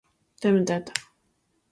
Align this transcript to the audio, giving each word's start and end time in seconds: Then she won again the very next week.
Then 0.41 0.51
she 0.53 0.53
won 0.55 0.61
again 0.63 0.65
the 0.65 0.73
very 0.73 0.79
next 0.89 0.97
week. 0.99 1.07